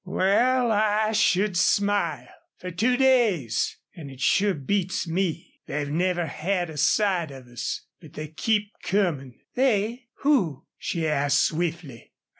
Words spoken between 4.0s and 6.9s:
it sure beats me. They've never had a